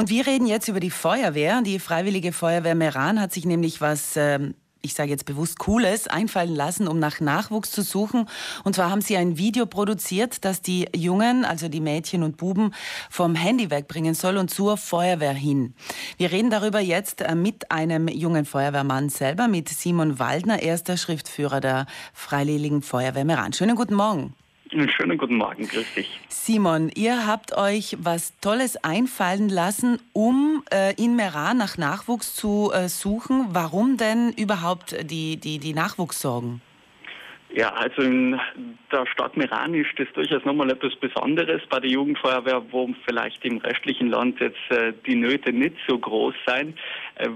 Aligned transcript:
Und 0.00 0.08
wir 0.08 0.26
reden 0.26 0.46
jetzt 0.46 0.66
über 0.66 0.80
die 0.80 0.90
Feuerwehr. 0.90 1.60
Die 1.60 1.78
Freiwillige 1.78 2.32
Feuerwehr 2.32 2.74
Meran 2.74 3.20
hat 3.20 3.34
sich 3.34 3.44
nämlich 3.44 3.82
was, 3.82 4.16
ähm, 4.16 4.54
ich 4.80 4.94
sage 4.94 5.10
jetzt 5.10 5.26
bewusst 5.26 5.58
Cooles, 5.58 6.08
einfallen 6.08 6.54
lassen, 6.54 6.88
um 6.88 6.98
nach 6.98 7.20
Nachwuchs 7.20 7.70
zu 7.70 7.82
suchen. 7.82 8.26
Und 8.64 8.74
zwar 8.74 8.88
haben 8.88 9.02
sie 9.02 9.18
ein 9.18 9.36
Video 9.36 9.66
produziert, 9.66 10.46
das 10.46 10.62
die 10.62 10.88
Jungen, 10.96 11.44
also 11.44 11.68
die 11.68 11.82
Mädchen 11.82 12.22
und 12.22 12.38
Buben, 12.38 12.72
vom 13.10 13.34
Handy 13.34 13.70
wegbringen 13.70 14.14
soll 14.14 14.38
und 14.38 14.50
zur 14.50 14.78
Feuerwehr 14.78 15.34
hin. 15.34 15.74
Wir 16.16 16.32
reden 16.32 16.48
darüber 16.48 16.80
jetzt 16.80 17.20
äh, 17.20 17.34
mit 17.34 17.70
einem 17.70 18.08
jungen 18.08 18.46
Feuerwehrmann 18.46 19.10
selber, 19.10 19.48
mit 19.48 19.68
Simon 19.68 20.18
Waldner, 20.18 20.62
erster 20.62 20.96
Schriftführer 20.96 21.60
der 21.60 21.84
Freiwilligen 22.14 22.80
Feuerwehr 22.80 23.26
Meran. 23.26 23.52
Schönen 23.52 23.76
guten 23.76 23.96
Morgen. 23.96 24.34
Schönen 24.70 25.18
guten 25.18 25.36
Morgen, 25.36 25.66
grüß 25.66 25.94
dich. 25.94 26.20
Simon, 26.28 26.90
ihr 26.94 27.26
habt 27.26 27.56
euch 27.56 27.96
was 27.98 28.38
Tolles 28.38 28.76
einfallen 28.84 29.48
lassen, 29.48 29.98
um 30.12 30.62
äh, 30.72 30.94
in 30.94 31.16
Meran 31.16 31.56
nach 31.56 31.76
Nachwuchs 31.76 32.36
zu 32.36 32.70
äh, 32.72 32.88
suchen. 32.88 33.48
Warum 33.50 33.96
denn 33.96 34.32
überhaupt 34.32 34.94
die, 35.10 35.38
die, 35.38 35.58
die 35.58 35.74
Nachwuchssorgen? 35.74 36.60
Ja, 37.52 37.72
also 37.72 38.02
in 38.02 38.38
der 38.92 39.06
Stadt 39.06 39.36
Meran 39.36 39.74
ist 39.74 39.90
das 39.96 40.06
durchaus 40.14 40.44
nochmal 40.44 40.70
etwas 40.70 40.94
Besonderes 40.94 41.62
bei 41.68 41.80
der 41.80 41.90
Jugendfeuerwehr, 41.90 42.62
wo 42.70 42.88
vielleicht 43.04 43.44
im 43.44 43.58
restlichen 43.58 44.08
Land 44.08 44.38
jetzt 44.38 44.70
äh, 44.70 44.92
die 45.04 45.16
Nöte 45.16 45.52
nicht 45.52 45.74
so 45.88 45.98
groß 45.98 46.34
sein, 46.46 46.74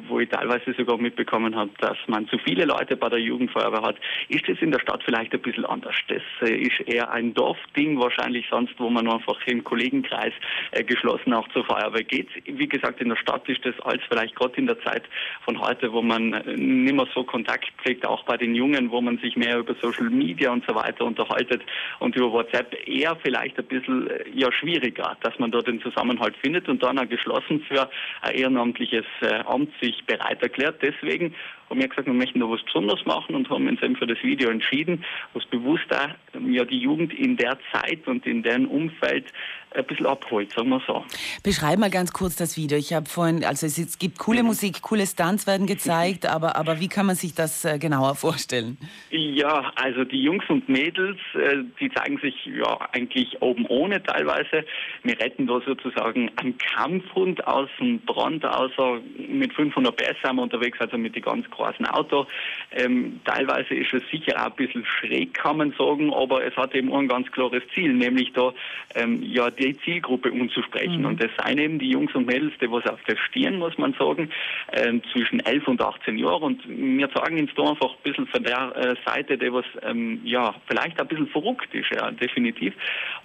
wo 0.08 0.20
ich 0.20 0.28
teilweise 0.28 0.72
sogar 0.76 0.98
mitbekommen 0.98 1.54
habe, 1.54 1.70
dass 1.80 1.96
man 2.06 2.26
zu 2.28 2.38
viele 2.38 2.64
Leute 2.64 2.96
bei 2.96 3.08
der 3.08 3.18
Jugendfeuerwehr 3.18 3.82
hat. 3.82 3.96
Ist 4.28 4.48
das 4.48 4.58
in 4.60 4.70
der 4.70 4.80
Stadt 4.80 5.02
vielleicht 5.04 5.32
ein 5.32 5.40
bisschen 5.40 5.64
anders? 5.64 5.94
Das 6.08 6.22
äh, 6.42 6.54
ist 6.54 6.80
eher 6.86 7.10
ein 7.10 7.34
Dorfding 7.34 7.98
wahrscheinlich 7.98 8.46
sonst, 8.50 8.74
wo 8.78 8.90
man 8.90 9.08
einfach 9.08 9.38
im 9.46 9.62
Kollegenkreis 9.62 10.32
äh, 10.72 10.82
geschlossen 10.84 11.32
auch 11.34 11.48
zur 11.48 11.64
Feuerwehr 11.64 12.04
geht. 12.04 12.28
Wie 12.46 12.68
gesagt, 12.68 13.00
in 13.00 13.08
der 13.08 13.16
Stadt 13.16 13.48
ist 13.48 13.64
das 13.64 13.78
alles 13.80 14.02
vielleicht 14.08 14.34
gerade 14.36 14.54
in 14.56 14.66
der 14.66 14.80
Zeit 14.80 15.04
von 15.44 15.60
heute, 15.60 15.92
wo 15.92 16.02
man 16.02 16.32
äh, 16.32 16.56
nicht 16.56 16.94
mehr 16.94 17.06
so 17.14 17.24
Kontakt 17.24 17.66
pflegt, 17.82 18.06
auch 18.06 18.24
bei 18.24 18.36
den 18.36 18.54
Jungen, 18.54 18.90
wo 18.90 19.00
man 19.00 19.18
sich 19.18 19.36
mehr 19.36 19.58
über 19.58 19.74
Social 19.82 20.10
Media 20.10 20.50
und 20.50 20.64
so 20.66 20.74
weiter 20.74 21.04
unterhaltet 21.04 21.62
und 21.98 22.16
über 22.16 22.32
WhatsApp 22.32 22.76
eher 22.86 23.16
vielleicht 23.22 23.58
ein 23.58 23.66
bisschen 23.66 24.08
äh, 24.10 24.24
ja 24.32 24.50
schwieriger, 24.52 25.16
dass 25.22 25.38
man 25.38 25.50
dort 25.50 25.66
den 25.66 25.80
Zusammenhalt 25.80 26.36
findet 26.36 26.68
und 26.68 26.82
dann 26.82 26.98
auch 26.98 27.08
geschlossen 27.08 27.60
für 27.68 27.88
ein 28.22 28.34
ehrenamtliches 28.34 29.06
äh, 29.20 29.40
Amt 29.46 29.73
sich 29.80 30.04
bereit 30.06 30.42
erklärt. 30.42 30.82
Deswegen 30.82 31.34
haben 31.70 31.80
wir 31.80 31.88
gesagt, 31.88 32.06
wir 32.06 32.14
möchten 32.14 32.40
da 32.40 32.48
was 32.48 32.62
Besonderes 32.62 33.04
machen 33.06 33.34
und 33.34 33.48
haben 33.50 33.68
uns 33.68 33.82
eben 33.82 33.96
für 33.96 34.06
das 34.06 34.22
Video 34.22 34.50
entschieden, 34.50 35.04
was 35.32 35.44
bewusst 35.46 35.86
auch 35.90 36.40
ja, 36.48 36.64
die 36.64 36.78
Jugend 36.78 37.12
in 37.12 37.36
der 37.36 37.58
Zeit 37.72 38.06
und 38.06 38.26
in 38.26 38.42
deren 38.42 38.66
Umfeld 38.66 39.26
ein 39.74 39.84
bisschen 39.84 40.06
abholt, 40.06 40.52
sagen 40.52 40.68
wir 40.68 40.80
so. 40.86 41.04
Beschreib 41.42 41.78
mal 41.78 41.90
ganz 41.90 42.12
kurz 42.12 42.36
das 42.36 42.56
Video. 42.56 42.78
Ich 42.78 42.92
habe 42.92 43.06
vorhin, 43.06 43.44
also 43.44 43.66
es, 43.66 43.78
es, 43.78 43.98
gibt 43.98 44.18
coole 44.18 44.42
mhm. 44.42 44.48
Musik, 44.48 44.82
coole 44.82 45.06
Stunts 45.06 45.46
werden 45.46 45.66
gezeigt, 45.66 46.26
aber, 46.30 46.56
aber 46.56 46.80
wie 46.80 46.88
kann 46.88 47.06
man 47.06 47.16
sich 47.16 47.34
das 47.34 47.64
äh, 47.64 47.78
genauer 47.78 48.14
vorstellen? 48.14 48.78
Ja, 49.10 49.72
also 49.76 50.04
die 50.04 50.22
Jungs 50.22 50.44
und 50.48 50.68
Mädels, 50.68 51.18
äh, 51.34 51.64
die 51.80 51.90
zeigen 51.90 52.18
sich 52.18 52.34
ja 52.46 52.78
eigentlich 52.92 53.40
oben 53.42 53.66
ohne 53.66 54.02
teilweise. 54.02 54.64
Wir 55.02 55.18
retten 55.18 55.46
da 55.46 55.60
sozusagen 55.66 56.30
einen 56.36 56.56
Kampfhund 56.58 57.46
aus 57.46 57.68
dem 57.80 58.00
Brand, 58.00 58.44
außer 58.44 59.00
mit 59.28 59.52
500 59.54 59.96
PS 59.96 60.14
sind 60.22 60.36
wir 60.36 60.42
unterwegs, 60.42 60.78
also 60.80 60.96
mit 60.96 61.16
den 61.16 61.22
ganz 61.22 61.48
großen 61.54 61.86
Auto. 61.86 62.26
Ähm, 62.72 63.20
teilweise 63.24 63.74
ist 63.74 63.92
es 63.92 64.02
sicher 64.10 64.36
auch 64.40 64.50
ein 64.50 64.56
bisschen 64.56 64.84
schräg, 64.84 65.34
kann 65.34 65.58
man 65.58 65.72
sagen, 65.72 66.12
aber 66.12 66.44
es 66.44 66.56
hat 66.56 66.74
eben 66.74 66.92
ein 66.92 67.08
ganz 67.08 67.30
klares 67.32 67.62
Ziel, 67.74 67.92
nämlich 67.92 68.32
da 68.32 68.52
ähm, 68.94 69.22
ja 69.22 69.50
die 69.50 69.76
Zielgruppe 69.78 70.30
umzusprechen. 70.30 71.00
Mhm. 71.00 71.06
Und 71.06 71.22
das 71.22 71.30
seien 71.38 71.58
eben 71.58 71.78
die 71.78 71.90
Jungs 71.90 72.14
und 72.14 72.26
Mädels, 72.26 72.52
die 72.60 72.70
was 72.70 72.86
auf 72.86 73.02
der 73.04 73.16
stehen, 73.16 73.58
muss 73.58 73.76
man 73.78 73.94
sagen, 73.94 74.30
ähm, 74.72 75.02
zwischen 75.12 75.40
11 75.40 75.68
und 75.68 75.80
18 75.80 76.18
Jahren. 76.18 76.42
Und 76.42 76.62
wir 76.68 77.08
sagen 77.14 77.38
jetzt 77.38 77.56
da 77.56 77.70
einfach 77.70 77.90
ein 77.90 78.02
bisschen 78.02 78.26
von 78.26 78.42
der 78.42 78.72
äh, 78.76 78.94
Seite, 79.06 79.38
die 79.38 79.52
was 79.52 79.64
ähm, 79.82 80.20
ja 80.24 80.54
vielleicht 80.66 81.00
ein 81.00 81.08
bisschen 81.08 81.28
verrückt 81.28 81.72
ist, 81.74 81.90
ja, 81.94 82.10
definitiv. 82.10 82.74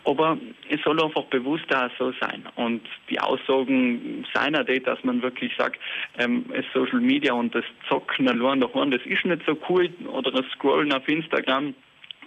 Aber 0.05 0.37
es 0.69 0.81
soll 0.81 1.01
einfach 1.03 1.23
bewusst 1.25 1.73
auch 1.75 1.89
so 1.97 2.13
sein. 2.19 2.43
Und 2.55 2.81
die 3.09 3.19
Aussagen 3.19 4.25
seiner, 4.33 4.63
dass 4.63 5.03
man 5.03 5.21
wirklich 5.21 5.55
sagt, 5.57 5.79
ähm, 6.17 6.45
Social 6.73 6.99
Media 6.99 7.33
und 7.33 7.53
das 7.53 7.65
Zocken 7.87 8.18
allein 8.27 8.59
daheim, 8.59 8.91
das 8.91 9.01
ist 9.05 9.25
nicht 9.25 9.41
so 9.45 9.57
cool 9.69 9.89
oder 10.11 10.31
das 10.31 10.45
Scrollen 10.51 10.91
auf 10.93 11.07
Instagram 11.07 11.73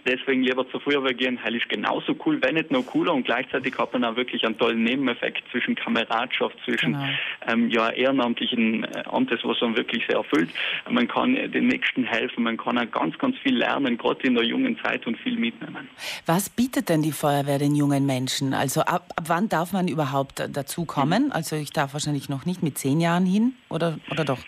deswegen 0.07 0.43
lieber 0.43 0.69
zur 0.71 0.81
Feuerwehr 0.81 1.15
gehen, 1.15 1.39
weil 1.43 1.57
ist 1.57 1.69
genauso 1.69 2.15
cool, 2.25 2.41
wenn 2.43 2.55
nicht 2.55 2.71
noch 2.71 2.85
cooler 2.87 3.13
und 3.15 3.25
gleichzeitig 3.25 3.77
hat 3.79 3.93
man 3.93 4.05
auch 4.05 4.17
wirklich 4.17 4.45
einen 4.45 4.59
tollen 4.59 4.83
Nebeneffekt 4.85 5.43
zwischen 5.51 5.75
Kameradschaft, 5.75 6.57
zwischen 6.65 6.93
genau. 6.93 7.05
ähm, 7.47 7.69
ja, 7.71 7.91
ehrenamtlichen 7.91 8.85
äh, 8.85 9.03
Amtes, 9.07 9.41
was 9.45 9.61
man 9.61 9.77
wirklich 9.77 10.05
sehr 10.07 10.17
erfüllt. 10.17 10.51
Man 10.91 11.09
kann 11.09 11.35
den 11.35 11.67
Nächsten 11.67 12.05
helfen, 12.05 12.45
man 12.45 12.57
kann 12.57 12.79
auch 12.79 12.91
ganz, 12.91 13.17
ganz 13.19 13.37
viel 13.39 13.57
lernen, 13.57 13.99
gerade 13.99 14.27
in 14.27 14.35
der 14.35 14.45
jungen 14.45 14.79
Zeit 14.83 15.07
und 15.07 15.17
viel 15.19 15.37
mitnehmen. 15.37 15.89
Was 16.27 16.51
bietet 16.51 16.89
denn 16.89 17.03
die 17.03 17.13
Feuerwehr 17.13 17.59
den 17.59 17.75
jungen 17.75 18.07
Menschen? 18.07 18.55
Also 18.55 18.83
ab, 18.83 19.13
ab 19.17 19.25
wann 19.29 19.49
darf 19.49 19.73
man 19.73 19.89
überhaupt 19.89 20.43
dazu 20.53 20.85
kommen? 20.85 21.27
Mhm. 21.27 21.33
Also 21.33 21.57
ich 21.57 21.71
darf 21.71 21.93
wahrscheinlich 21.93 22.29
noch 22.29 22.47
nicht 22.47 22.63
mit 22.63 22.79
zehn 22.79 23.01
Jahren 23.01 23.27
hin 23.27 23.55
oder, 23.69 23.99
oder 24.11 24.25
doch? 24.25 24.39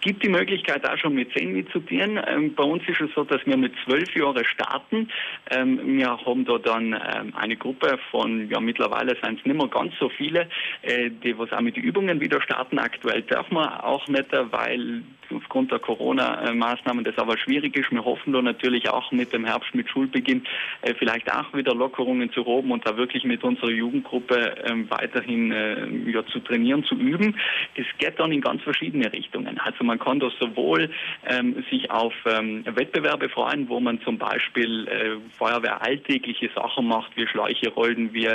Gibt 0.00 0.24
die 0.24 0.28
Möglichkeit 0.28 0.88
auch 0.88 0.96
schon 0.96 1.14
mit 1.14 1.32
zehn 1.32 1.52
mitzudienen. 1.52 2.20
Ähm, 2.26 2.54
bei 2.54 2.64
uns 2.64 2.82
ist 2.88 3.00
es 3.00 3.10
so, 3.14 3.24
dass 3.24 3.44
wir 3.46 3.56
mit 3.56 3.72
zwölf 3.84 4.14
Jahren 4.14 4.44
starten. 4.44 5.10
Ähm, 5.50 5.98
wir 5.98 6.08
haben 6.24 6.44
da 6.44 6.58
dann 6.58 6.92
ähm, 6.92 7.34
eine 7.36 7.56
Gruppe 7.56 7.98
von, 8.10 8.48
ja 8.48 8.60
mittlerweile 8.60 9.16
sind 9.22 9.40
es 9.40 9.46
nicht 9.46 9.56
mehr 9.56 9.68
ganz 9.68 9.92
so 9.98 10.08
viele, 10.08 10.48
äh, 10.82 11.10
die 11.10 11.36
was 11.38 11.52
auch 11.52 11.60
mit 11.60 11.76
den 11.76 11.84
Übungen 11.84 12.20
wieder 12.20 12.40
starten. 12.40 12.78
Aktuell 12.78 13.22
dürfen 13.22 13.54
wir 13.54 13.84
auch 13.84 14.06
nicht, 14.08 14.26
weil 14.32 15.02
aufgrund 15.32 15.70
der 15.70 15.78
Corona-Maßnahmen 15.78 17.04
das 17.04 17.18
aber 17.18 17.38
schwierig 17.38 17.76
ist. 17.76 17.90
Wir 17.90 18.04
hoffen 18.04 18.32
da 18.32 18.42
natürlich 18.42 18.88
auch 18.88 19.12
mit 19.12 19.32
dem 19.32 19.44
Herbst, 19.44 19.74
mit 19.74 19.88
Schulbeginn, 19.88 20.44
äh, 20.82 20.94
vielleicht 20.94 21.32
auch 21.32 21.52
wieder 21.54 21.74
Lockerungen 21.74 22.32
zu 22.32 22.42
roben 22.42 22.70
und 22.72 22.86
da 22.86 22.96
wirklich 22.96 23.24
mit 23.24 23.44
unserer 23.44 23.70
Jugendgruppe 23.70 24.54
ähm, 24.64 24.90
weiterhin 24.90 25.52
äh, 25.52 25.86
ja, 26.10 26.24
zu 26.26 26.40
trainieren, 26.40 26.84
zu 26.84 26.94
üben. 26.94 27.36
Es 27.74 27.86
geht 27.98 28.18
dann 28.18 28.32
in 28.32 28.40
ganz 28.40 28.62
verschiedene 28.62 29.12
Richtungen. 29.12 29.58
Also 29.58 29.84
man 29.84 29.98
kann 29.98 30.20
da 30.20 30.30
sowohl 30.38 30.90
ähm, 31.28 31.64
sich 31.70 31.90
auf 31.90 32.14
ähm, 32.26 32.64
Wettbewerbe 32.64 33.28
freuen, 33.28 33.68
wo 33.68 33.80
man 33.80 34.00
zum 34.02 34.18
Beispiel 34.18 34.88
äh, 34.88 35.16
Feuerwehr 35.38 35.82
alltägliche 35.82 36.50
Sachen 36.54 36.86
macht, 36.86 37.16
wie 37.16 37.26
Schläuche 37.26 37.70
rollen, 37.70 38.12
wie 38.12 38.28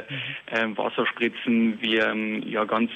ähm, 0.51 0.77
Wasserspritzen, 0.77 1.81
wie 1.81 1.97
ähm, 1.97 2.43
ja 2.47 2.63
ganz, 2.65 2.91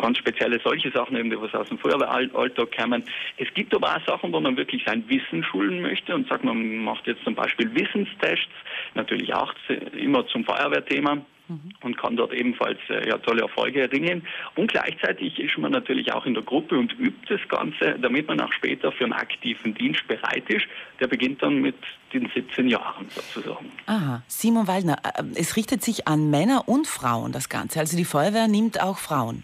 ganz 0.00 0.18
spezielle 0.18 0.60
solche 0.62 0.90
Sachen, 0.90 1.16
eben, 1.16 1.30
die 1.30 1.40
was 1.40 1.54
aus 1.54 1.68
dem 1.68 1.78
Feuerwehr 1.78 2.09
Alltag 2.10 2.76
kommen. 2.76 3.04
Es 3.36 3.52
gibt 3.54 3.74
aber 3.74 3.96
auch 3.96 4.06
Sachen, 4.06 4.32
wo 4.32 4.40
man 4.40 4.56
wirklich 4.56 4.84
sein 4.86 5.04
Wissen 5.08 5.42
schulen 5.44 5.82
möchte 5.82 6.14
und 6.14 6.28
sagt, 6.28 6.44
man 6.44 6.78
macht 6.78 7.06
jetzt 7.06 7.24
zum 7.24 7.34
Beispiel 7.34 7.74
Wissenstests, 7.74 8.48
natürlich 8.94 9.32
auch 9.34 9.54
immer 9.92 10.26
zum 10.26 10.44
Feuerwehrthema 10.44 11.18
mhm. 11.50 11.72
und 11.82 11.98
kann 11.98 12.16
dort 12.16 12.32
ebenfalls 12.32 12.78
äh, 12.88 13.08
ja, 13.08 13.18
tolle 13.18 13.42
Erfolge 13.42 13.82
erringen. 13.82 14.22
Und 14.54 14.70
gleichzeitig 14.70 15.38
ist 15.38 15.58
man 15.58 15.72
natürlich 15.72 16.12
auch 16.12 16.24
in 16.24 16.34
der 16.34 16.42
Gruppe 16.42 16.78
und 16.78 16.98
übt 16.98 17.26
das 17.28 17.40
Ganze, 17.48 17.98
damit 18.00 18.28
man 18.28 18.40
auch 18.40 18.52
später 18.52 18.92
für 18.92 19.04
einen 19.04 19.12
aktiven 19.12 19.74
Dienst 19.74 20.06
bereit 20.08 20.48
ist. 20.48 20.66
Der 21.00 21.08
beginnt 21.08 21.42
dann 21.42 21.60
mit 21.60 21.76
den 22.12 22.30
17 22.34 22.68
Jahren 22.68 23.06
sozusagen. 23.10 23.70
Aha, 23.86 24.22
Simon 24.26 24.66
Waldner, 24.66 24.98
äh, 25.04 25.22
es 25.34 25.56
richtet 25.56 25.82
sich 25.82 26.08
an 26.08 26.30
Männer 26.30 26.68
und 26.68 26.86
Frauen 26.86 27.32
das 27.32 27.48
Ganze. 27.48 27.80
Also 27.80 27.96
die 27.96 28.04
Feuerwehr 28.04 28.48
nimmt 28.48 28.80
auch 28.80 28.98
Frauen. 28.98 29.42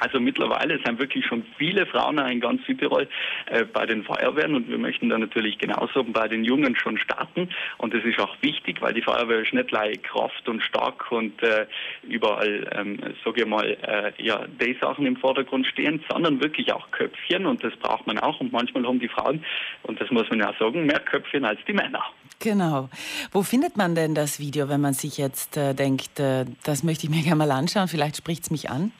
Also 0.00 0.18
mittlerweile 0.18 0.80
sind 0.84 0.98
wirklich 0.98 1.26
schon 1.26 1.44
viele 1.56 1.86
Frauen 1.86 2.18
in 2.18 2.40
ganz 2.40 2.64
Südtirol 2.66 3.08
äh, 3.46 3.64
bei 3.64 3.86
den 3.86 4.02
Feuerwehren 4.02 4.54
und 4.54 4.68
wir 4.68 4.78
möchten 4.78 5.08
da 5.08 5.18
natürlich 5.18 5.58
genauso 5.58 6.04
bei 6.04 6.26
den 6.26 6.44
Jungen 6.44 6.74
schon 6.76 6.98
starten. 6.98 7.48
Und 7.78 7.94
das 7.94 8.04
ist 8.04 8.18
auch 8.18 8.36
wichtig, 8.40 8.80
weil 8.80 8.94
die 8.94 9.02
Feuerwehr 9.02 9.40
ist 9.40 9.52
nicht 9.52 9.68
gleich 9.68 10.02
Kraft 10.02 10.48
und 10.48 10.62
stark 10.62 11.12
und 11.12 11.42
äh, 11.42 11.66
überall, 12.02 12.68
ähm, 12.72 12.98
sage 13.24 13.42
ich 13.42 13.46
mal, 13.46 13.76
äh, 13.82 14.12
ja, 14.22 14.46
die 14.60 14.76
Sachen 14.80 15.06
im 15.06 15.16
Vordergrund 15.16 15.66
stehen, 15.66 16.02
sondern 16.10 16.40
wirklich 16.42 16.72
auch 16.72 16.90
Köpfchen 16.90 17.46
und 17.46 17.62
das 17.62 17.76
braucht 17.76 18.06
man 18.06 18.18
auch. 18.18 18.40
Und 18.40 18.52
manchmal 18.52 18.86
haben 18.86 19.00
die 19.00 19.08
Frauen, 19.08 19.44
und 19.82 20.00
das 20.00 20.10
muss 20.10 20.28
man 20.30 20.40
ja 20.40 20.52
sagen, 20.58 20.86
mehr 20.86 21.00
Köpfchen 21.00 21.44
als 21.44 21.60
die 21.66 21.72
Männer. 21.72 22.02
Genau. 22.38 22.88
Wo 23.32 23.42
findet 23.42 23.76
man 23.76 23.94
denn 23.94 24.14
das 24.14 24.40
Video, 24.40 24.68
wenn 24.70 24.80
man 24.80 24.94
sich 24.94 25.18
jetzt 25.18 25.58
äh, 25.58 25.74
denkt, 25.74 26.18
äh, 26.18 26.46
das 26.64 26.82
möchte 26.82 27.04
ich 27.04 27.10
mir 27.10 27.22
gerne 27.22 27.36
mal 27.36 27.50
anschauen, 27.50 27.86
vielleicht 27.86 28.16
spricht 28.16 28.44
es 28.44 28.50
mich 28.50 28.70
an? 28.70 28.92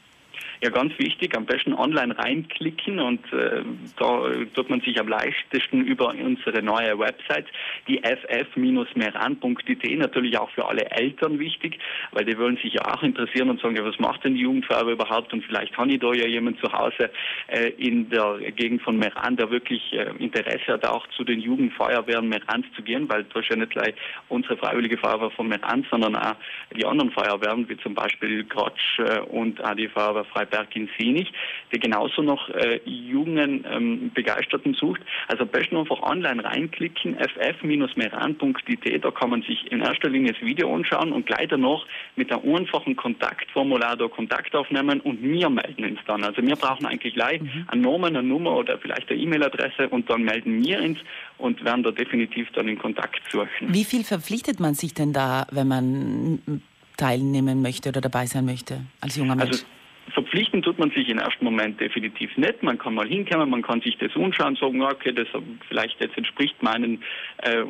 Ja, 0.62 0.69
ganz 0.69 0.93
wichtig, 0.99 1.35
am 1.39 1.47
besten 1.47 1.73
online 1.73 2.19
reinklicken 2.19 2.99
und 2.99 3.33
äh, 3.33 3.62
da 3.97 4.31
tut 4.55 4.69
man 4.69 4.83
sich 4.83 5.01
am 5.01 5.09
leichtesten 5.09 5.87
über 5.87 6.09
unsere 6.09 6.62
neue 6.62 6.99
Website, 6.99 7.47
die 7.89 8.03
ff-meran.it, 8.03 9.99
natürlich 9.99 10.39
auch 10.39 10.51
für 10.51 10.69
alle 10.69 10.85
Eltern 10.91 11.39
wichtig, 11.39 11.79
weil 12.12 12.27
die 12.27 12.37
wollen 12.37 12.59
sich 12.59 12.75
ja 12.75 12.83
auch 12.95 13.03
interessieren 13.03 13.49
und 13.49 13.62
sagen, 13.62 13.75
ja, 13.75 13.87
was 13.87 13.99
macht 13.99 14.23
denn 14.23 14.35
die 14.35 14.43
Jugendfeuerwehr 14.43 14.93
überhaupt? 14.93 15.33
Und 15.33 15.43
vielleicht 15.47 15.73
kann 15.73 15.89
ich 15.89 15.99
da 15.99 16.12
ja 16.12 16.27
jemand 16.27 16.61
zu 16.61 16.71
Hause 16.71 17.11
äh, 17.47 17.71
in 17.79 18.11
der 18.11 18.53
Gegend 18.55 18.83
von 18.83 18.99
Meran, 18.99 19.39
der 19.39 19.51
wirklich 19.51 19.95
äh, 19.95 20.13
Interesse 20.19 20.75
hat, 20.75 20.85
auch 20.85 21.06
zu 21.17 21.25
den 21.25 21.41
Jugendfeuerwehren 21.41 22.29
Merans 22.29 22.67
zu 22.77 22.83
gehen, 22.83 23.09
weil 23.09 23.25
da 23.33 23.41
ist 23.41 23.49
ja 23.49 23.56
nicht 23.56 23.71
gleich 23.71 23.95
unsere 24.29 24.59
Freiwillige 24.59 24.99
Feuerwehr 24.99 25.31
von 25.31 25.49
Meran, 25.49 25.87
sondern 25.91 26.17
auch 26.17 26.37
die 26.77 26.85
anderen 26.85 27.13
Feuerwehren, 27.13 27.67
wie 27.67 27.79
zum 27.79 27.95
Beispiel 27.95 28.45
Grotsch 28.45 28.99
äh, 28.99 29.21
und 29.21 29.65
auch 29.65 29.75
die 29.75 29.89
Feuerwehr 29.89 30.25
Freiberg 30.25 30.50
in 30.75 30.88
Sinich, 30.99 31.32
die 31.73 31.79
genauso 31.79 32.23
noch 32.23 32.49
äh, 32.50 32.81
jungen 32.85 33.64
ähm, 33.70 34.11
Begeisterten 34.14 34.75
sucht. 34.75 35.00
Also 35.29 35.44
am 35.44 35.49
besten 35.49 35.76
einfach 35.76 36.02
online 36.02 36.43
reinklicken, 36.44 37.17
ff-meran.it, 37.17 39.05
da 39.05 39.11
kann 39.11 39.31
man 39.31 39.43
sich 39.43 39.70
in 39.70 39.81
erster 39.81 40.08
Linie 40.08 40.32
das 40.32 40.43
Video 40.43 40.75
anschauen 40.75 41.12
und 41.12 41.26
gleich 41.26 41.49
danach 41.49 41.85
mit 42.17 42.32
einem 42.32 42.56
einfachen 42.56 42.97
Kontaktformular 42.97 43.97
da 43.97 44.08
Kontakt 44.08 44.55
aufnehmen 44.55 45.00
und 45.00 45.23
mir 45.23 45.49
melden 45.50 45.85
ins 45.85 46.00
dann. 46.06 46.25
Also 46.25 46.43
wir 46.43 46.56
brauchen 46.56 46.87
eigentlich 46.87 47.14
gleich 47.14 47.41
mhm. 47.41 47.64
einen 47.69 47.82
Namen, 47.82 48.17
eine 48.17 48.23
Nummer 48.23 48.56
oder 48.56 48.79
vielleicht 48.79 49.11
eine 49.11 49.20
E-Mail-Adresse 49.20 49.88
und 49.88 50.08
dann 50.11 50.23
melden 50.23 50.62
wir 50.62 50.81
ins 50.81 50.99
und 51.38 51.64
werden 51.64 51.82
da 51.82 51.91
definitiv 51.91 52.49
dann 52.53 52.69
in 52.69 52.79
Kontakt 52.79 53.20
suchen. 53.31 53.49
Wie 53.73 53.85
viel 53.85 54.05
verpflichtet 54.05 54.61
man 54.61 54.75
sich 54.75 54.94
denn 54.94 55.12
da, 55.12 55.46
wenn 55.50 55.69
man 55.69 56.62
teilnehmen 56.96 57.62
möchte 57.62 57.88
oder 57.88 58.00
dabei 58.00 58.26
sein 58.26 58.44
möchte 58.44 58.82
als 59.00 59.17
junger 59.17 59.35
Mensch? 59.35 59.50
Also 59.50 59.64
Verpflichten 60.12 60.62
tut 60.62 60.79
man 60.79 60.91
sich 60.91 61.09
im 61.09 61.19
ersten 61.19 61.45
Moment 61.45 61.81
definitiv 61.81 62.37
nicht. 62.37 62.62
Man 62.62 62.79
kann 62.79 62.95
mal 62.95 63.07
hinkommen, 63.07 63.51
man 63.51 63.62
kann 63.62 63.81
sich 63.81 63.97
das 63.99 64.15
anschauen, 64.15 64.57
sagen, 64.57 64.83
okay, 64.83 65.12
das 65.12 65.29
vielleicht 65.69 66.01
jetzt 66.01 66.17
entspricht 66.17 66.62
meinen 66.62 67.03
äh, 67.43 67.65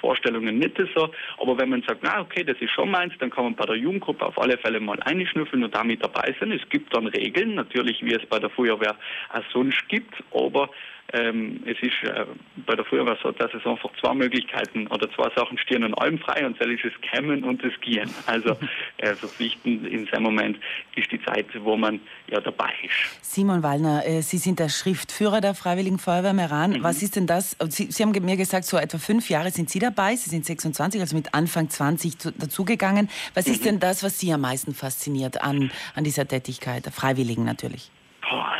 Vorstellungen 0.00 0.58
nicht 0.58 0.76
so. 0.94 1.10
Aber 1.38 1.58
wenn 1.58 1.70
man 1.70 1.82
sagt, 1.82 2.00
na 2.02 2.20
okay, 2.20 2.44
das 2.44 2.56
ist 2.60 2.70
schon 2.70 2.90
meins, 2.90 3.12
dann 3.18 3.30
kann 3.30 3.44
man 3.44 3.54
bei 3.54 3.66
der 3.66 3.76
Jugendgruppe 3.76 4.26
auf 4.26 4.38
alle 4.40 4.58
Fälle 4.58 4.80
mal 4.80 5.00
einschnüffeln 5.00 5.64
und 5.64 5.74
damit 5.74 6.02
dabei 6.02 6.34
sein. 6.40 6.52
Es 6.52 6.68
gibt 6.68 6.94
dann 6.94 7.06
Regeln, 7.06 7.54
natürlich 7.54 8.02
wie 8.04 8.14
es 8.14 8.24
bei 8.26 8.38
der 8.38 8.50
Feuerwehr 8.50 8.96
auch 9.32 9.42
sonst 9.52 9.88
gibt, 9.88 10.14
aber 10.32 10.70
ähm, 11.12 11.62
es 11.66 11.76
ist 11.82 12.02
äh, 12.04 12.24
bei 12.66 12.74
der 12.74 12.84
Feuerwehr 12.84 13.18
so, 13.22 13.32
dass 13.32 13.52
es 13.52 13.66
einfach 13.66 13.90
zwei 14.00 14.14
Möglichkeiten 14.14 14.86
oder 14.86 15.10
zwei 15.12 15.28
Sachen 15.36 15.58
stehen 15.58 15.84
und 15.84 15.94
allem 15.94 16.18
frei 16.18 16.46
und 16.46 16.58
das 16.58 16.68
ist 16.68 16.84
das 16.84 16.92
Kämmen 17.02 17.44
und 17.44 17.62
das 17.62 17.72
Gehen. 17.82 18.08
Also 18.26 18.56
äh, 18.96 19.14
verpflichtend 19.14 19.86
in 19.86 20.06
seinem 20.06 20.22
Moment 20.22 20.58
ist 20.96 21.12
die 21.12 21.22
Zeit, 21.22 21.46
wo 21.60 21.76
man 21.76 22.00
ja 22.28 22.40
dabei 22.40 22.72
ist. 22.82 23.20
Simon 23.22 23.62
Wallner, 23.62 24.06
äh, 24.06 24.22
Sie 24.22 24.38
sind 24.38 24.58
der 24.58 24.70
Schriftführer 24.70 25.42
der 25.42 25.54
Freiwilligen 25.54 25.98
Feuerwehr 25.98 26.32
Meran. 26.32 26.72
Mhm. 26.72 26.82
Was 26.82 27.02
ist 27.02 27.16
denn 27.16 27.26
das? 27.26 27.56
Sie, 27.68 27.90
Sie, 27.90 28.02
haben 28.02 28.12
mir 28.24 28.36
gesagt, 28.36 28.64
so 28.64 28.78
etwa 28.78 28.96
fünf 29.12 29.28
Jahre 29.28 29.50
sind 29.50 29.68
Sie 29.68 29.78
dabei. 29.78 30.16
Sie 30.16 30.30
sind 30.30 30.46
26, 30.46 30.98
also 30.98 31.14
mit 31.14 31.34
Anfang 31.34 31.68
20 31.68 32.16
dazugegangen. 32.38 33.10
Was 33.34 33.46
mhm. 33.46 33.52
ist 33.52 33.64
denn 33.66 33.78
das, 33.78 34.02
was 34.02 34.18
Sie 34.18 34.32
am 34.32 34.40
meisten 34.40 34.74
fasziniert 34.74 35.42
an, 35.42 35.70
an 35.94 36.02
dieser 36.02 36.26
Tätigkeit, 36.26 36.86
der 36.86 36.92
Freiwilligen 36.92 37.44
natürlich? 37.44 37.90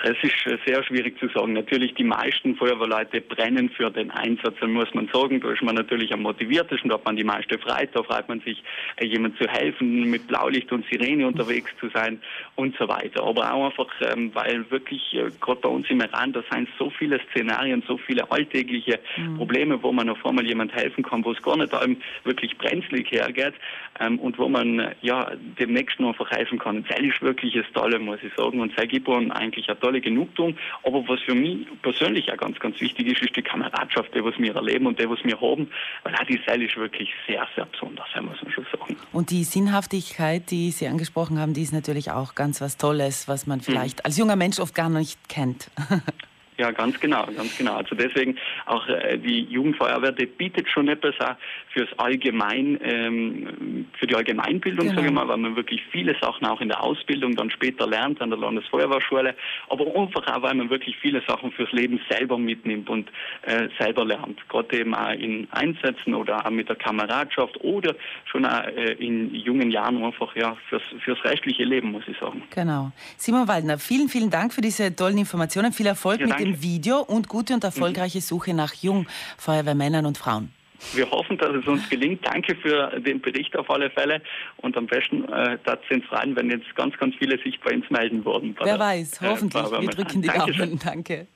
Es 0.04 0.16
ist 0.22 0.64
sehr 0.66 0.82
schwierig 0.84 1.18
zu 1.18 1.28
sagen. 1.28 1.52
Natürlich, 1.52 1.94
die 1.94 2.04
meisten 2.04 2.56
Feuerwehrleute 2.56 3.20
brennen 3.20 3.70
für 3.70 3.90
den 3.90 4.10
Einsatz, 4.10 4.54
dann 4.60 4.72
muss 4.72 4.92
man 4.94 5.08
sagen. 5.12 5.40
Da 5.40 5.52
ist 5.52 5.62
man 5.62 5.76
natürlich 5.76 6.12
am 6.12 6.22
motiviertesten, 6.22 6.90
da 6.90 6.96
hat 6.96 7.04
man 7.04 7.16
die 7.16 7.24
meiste 7.24 7.58
Freiheit, 7.58 7.90
da 7.94 8.02
freut 8.02 8.28
man 8.28 8.40
sich, 8.40 8.62
äh, 8.96 9.06
jemand 9.06 9.38
zu 9.38 9.46
helfen, 9.48 10.10
mit 10.10 10.26
Blaulicht 10.26 10.72
und 10.72 10.84
Sirene 10.90 11.26
unterwegs 11.26 11.70
zu 11.78 11.88
sein 11.90 12.20
und 12.56 12.76
so 12.76 12.88
weiter. 12.88 13.22
Aber 13.22 13.52
auch 13.52 13.66
einfach, 13.66 13.88
ähm, 14.00 14.30
weil 14.34 14.68
wirklich, 14.70 15.14
äh, 15.14 15.30
gerade 15.40 15.60
bei 15.60 15.68
uns 15.68 15.88
im 15.90 16.00
Iran, 16.00 16.32
da 16.32 16.42
sind 16.50 16.68
so 16.78 16.90
viele 16.90 17.20
Szenarien, 17.30 17.82
so 17.86 17.96
viele 17.98 18.30
alltägliche 18.30 18.98
mhm. 19.16 19.36
Probleme, 19.36 19.82
wo 19.82 19.92
man 19.92 20.08
auf 20.08 20.24
einmal 20.26 20.46
jemand 20.46 20.74
helfen 20.74 21.04
kann, 21.04 21.24
wo 21.24 21.32
es 21.32 21.42
gar 21.42 21.56
nicht 21.56 21.72
einem 21.72 21.96
wirklich 22.24 22.56
brenzlig 22.58 23.10
hergeht 23.10 23.54
ähm, 24.00 24.18
und 24.18 24.38
wo 24.38 24.48
man 24.48 24.80
äh, 24.80 24.94
ja 25.02 25.30
dem 25.58 25.72
Nächsten 25.72 26.04
einfach 26.04 26.30
helfen 26.30 26.58
kann. 26.58 26.84
Das 26.88 26.98
ist 26.98 27.22
wirklich 27.22 27.54
das 27.54 27.66
Tolle, 27.74 27.98
muss 27.98 28.18
ich 28.22 28.32
sagen. 28.34 28.60
Und 28.60 28.74
sei 28.76 28.86
Gibon 28.86 29.30
eigentlich 29.62 29.68
eine 29.68 29.80
tolle 29.80 30.00
Genugtuung. 30.00 30.56
Aber 30.84 31.06
was 31.08 31.20
für 31.20 31.34
mich 31.34 31.66
persönlich 31.82 32.30
auch 32.32 32.36
ganz, 32.36 32.58
ganz 32.58 32.80
wichtig 32.80 33.06
ist, 33.08 33.22
ist 33.22 33.36
die 33.36 33.42
Kameradschaft, 33.42 34.14
die 34.14 34.24
was 34.24 34.38
wir 34.38 34.54
erleben 34.54 34.86
und 34.86 34.98
die 34.98 35.08
was 35.08 35.22
wir 35.24 35.40
haben. 35.40 35.70
Weil 36.02 36.14
auch 36.14 36.24
die 36.24 36.40
Seil 36.46 36.62
ist 36.62 36.76
wirklich 36.76 37.10
sehr, 37.26 37.46
sehr 37.54 37.66
besonders, 37.66 38.06
muss 38.20 38.42
man 38.42 38.52
schon 38.52 38.66
sagen. 38.72 38.96
Und 39.12 39.30
die 39.30 39.44
Sinnhaftigkeit, 39.44 40.50
die 40.50 40.70
Sie 40.70 40.86
angesprochen 40.86 41.38
haben, 41.38 41.54
die 41.54 41.62
ist 41.62 41.72
natürlich 41.72 42.10
auch 42.10 42.34
ganz 42.34 42.60
was 42.60 42.76
Tolles, 42.76 43.28
was 43.28 43.46
man 43.46 43.60
vielleicht 43.60 43.98
mhm. 43.98 44.04
als 44.04 44.16
junger 44.16 44.36
Mensch 44.36 44.58
oft 44.58 44.74
gar 44.74 44.88
nicht 44.88 45.28
kennt. 45.28 45.70
Ja, 46.62 46.70
ganz 46.70 47.00
genau, 47.00 47.26
ganz 47.36 47.58
genau. 47.58 47.74
Also 47.74 47.96
deswegen 47.96 48.36
auch 48.66 48.86
äh, 48.86 49.18
die 49.18 49.40
Jugendfeuerwehr, 49.50 50.12
die 50.12 50.26
bietet 50.26 50.68
schon 50.68 50.86
etwas 50.86 51.16
auch 51.18 51.34
fürs 51.72 51.88
Allgemein, 51.98 52.78
ähm, 52.84 53.86
für 53.98 54.06
die 54.06 54.14
Allgemeinbildung, 54.14 54.86
genau. 54.86 54.94
sage 54.94 55.08
ich 55.08 55.12
mal, 55.12 55.26
weil 55.26 55.38
man 55.38 55.56
wirklich 55.56 55.82
viele 55.90 56.14
Sachen 56.20 56.46
auch 56.46 56.60
in 56.60 56.68
der 56.68 56.80
Ausbildung 56.80 57.34
dann 57.34 57.50
später 57.50 57.84
lernt 57.88 58.20
an 58.22 58.30
der 58.30 58.38
Landesfeuerwehrschule, 58.38 59.34
aber 59.70 59.86
einfach 59.96 60.24
auch, 60.28 60.42
weil 60.42 60.54
man 60.54 60.70
wirklich 60.70 60.96
viele 60.98 61.20
Sachen 61.26 61.50
fürs 61.50 61.72
Leben 61.72 61.98
selber 62.08 62.38
mitnimmt 62.38 62.88
und 62.88 63.10
äh, 63.42 63.66
selber 63.76 64.04
lernt. 64.04 64.48
Gerade 64.48 64.78
eben 64.78 64.94
auch 64.94 65.10
in 65.10 65.48
Einsätzen 65.50 66.14
oder 66.14 66.46
auch 66.46 66.50
mit 66.50 66.68
der 66.68 66.76
Kameradschaft 66.76 67.58
oder 67.64 67.96
schon 68.26 68.46
auch 68.46 68.62
äh, 68.68 68.92
in 69.04 69.34
jungen 69.34 69.72
Jahren 69.72 70.00
einfach 70.04 70.36
ja 70.36 70.56
fürs, 70.68 70.84
fürs 71.04 71.18
restliche 71.24 71.64
Leben, 71.64 71.90
muss 71.90 72.04
ich 72.06 72.16
sagen. 72.20 72.44
Genau. 72.54 72.92
Simon 73.16 73.48
Waldner, 73.48 73.78
vielen, 73.78 74.08
vielen 74.08 74.30
Dank 74.30 74.54
für 74.54 74.60
diese 74.60 74.94
tollen 74.94 75.18
Informationen. 75.18 75.72
Viel 75.72 75.86
Erfolg 75.86 76.20
ja, 76.20 76.28
mit 76.28 76.38
dem 76.38 76.51
Video 76.60 76.98
und 76.98 77.28
gute 77.28 77.54
und 77.54 77.64
erfolgreiche 77.64 78.20
Suche 78.20 78.52
nach 78.52 78.74
Jungfeuerwehrmännern 78.74 80.04
und 80.04 80.18
Frauen. 80.18 80.52
Wir 80.94 81.08
hoffen, 81.10 81.38
dass 81.38 81.54
es 81.54 81.66
uns 81.66 81.88
gelingt. 81.88 82.26
Danke 82.26 82.56
für 82.56 83.00
den 83.00 83.20
Bericht 83.20 83.56
auf 83.56 83.70
alle 83.70 83.88
Fälle. 83.90 84.20
Und 84.58 84.76
am 84.76 84.86
besten 84.86 85.24
äh, 85.32 85.56
dazu 85.64 85.94
ins 85.94 86.10
Rein, 86.10 86.34
wenn 86.36 86.50
jetzt 86.50 86.74
ganz, 86.74 86.96
ganz 86.98 87.14
viele 87.16 87.40
sich 87.42 87.58
bei 87.60 87.74
uns 87.74 87.88
melden 87.88 88.24
würden. 88.24 88.56
Wer 88.60 88.78
weiß, 88.78 89.20
hoffentlich. 89.20 89.62
Äh, 89.62 89.80
Wir 89.80 89.88
drücken 89.90 90.22
die 90.22 90.28
Daumen. 90.28 90.80
Danke. 90.84 91.28